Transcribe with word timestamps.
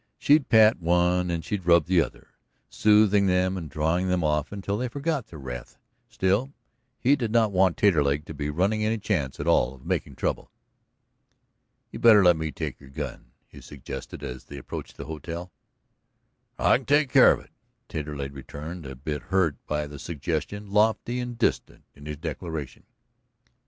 She'd 0.17 0.49
pat 0.49 0.79
one 0.79 1.29
and 1.29 1.45
she'd 1.45 1.67
rub 1.67 1.85
the 1.85 2.01
other, 2.01 2.29
soothing 2.71 3.27
them 3.27 3.55
and 3.55 3.69
drawing 3.69 4.07
them 4.07 4.23
off 4.23 4.51
until 4.51 4.75
they 4.75 4.87
forgot 4.87 5.27
their 5.27 5.37
wrath. 5.37 5.77
Still, 6.09 6.53
he 6.99 7.15
did 7.15 7.31
not 7.31 7.51
want 7.51 7.77
Taterleg 7.77 8.25
to 8.25 8.33
be 8.33 8.49
running 8.49 8.83
any 8.83 8.97
chance 8.97 9.39
at 9.39 9.45
all 9.45 9.75
of 9.75 9.85
making 9.85 10.15
trouble. 10.15 10.49
"You'd 11.91 12.01
better 12.01 12.23
let 12.23 12.35
me 12.35 12.51
take 12.51 12.79
your 12.79 12.89
gun," 12.89 13.29
he 13.45 13.61
suggested 13.61 14.23
as 14.23 14.45
they 14.45 14.57
approached 14.57 14.97
the 14.97 15.05
hotel. 15.05 15.51
"I 16.57 16.77
can 16.77 16.87
take 16.87 17.11
care 17.11 17.31
of 17.31 17.39
it," 17.39 17.51
Taterleg 17.87 18.33
returned, 18.33 18.87
a 18.87 18.95
bit 18.95 19.21
hurt 19.29 19.55
by 19.67 19.85
the 19.85 19.99
suggestion, 19.99 20.71
lofty 20.71 21.19
and 21.19 21.37
distant 21.37 21.83
in 21.93 22.07
his 22.07 22.17
declaration. 22.17 22.85